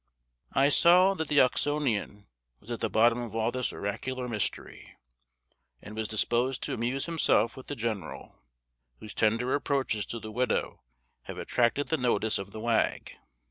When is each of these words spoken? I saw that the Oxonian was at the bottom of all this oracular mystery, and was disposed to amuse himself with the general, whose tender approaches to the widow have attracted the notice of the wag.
I 0.53 0.69
saw 0.69 1.13
that 1.13 1.27
the 1.27 1.39
Oxonian 1.41 2.25
was 2.59 2.71
at 2.71 2.79
the 2.79 2.89
bottom 2.89 3.19
of 3.19 3.35
all 3.35 3.51
this 3.51 3.71
oracular 3.71 4.27
mystery, 4.27 4.95
and 5.79 5.95
was 5.95 6.07
disposed 6.07 6.63
to 6.63 6.73
amuse 6.73 7.05
himself 7.05 7.55
with 7.55 7.67
the 7.67 7.75
general, 7.75 8.35
whose 8.97 9.13
tender 9.13 9.53
approaches 9.53 10.07
to 10.07 10.19
the 10.19 10.31
widow 10.31 10.81
have 11.25 11.37
attracted 11.37 11.89
the 11.89 11.97
notice 11.97 12.39
of 12.39 12.49
the 12.51 12.59
wag. 12.59 13.15